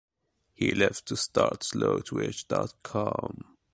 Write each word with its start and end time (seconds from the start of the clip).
He 0.55 0.71
left 0.73 1.05
to 1.09 1.15
start 1.15 1.59
Slowtwitch 1.59 2.47
dot 2.47 2.73
com. 2.81 3.45